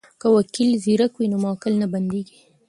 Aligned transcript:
که 0.21 0.27
وکیل 0.37 0.69
زیرک 0.83 1.13
وي 1.15 1.27
نو 1.31 1.37
موکل 1.45 1.73
نه 1.81 1.87
بندی 1.93 2.21
کیږي. 2.27 2.43